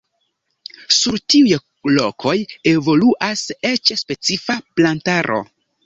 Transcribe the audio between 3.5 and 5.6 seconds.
eĉ specifa plantaro.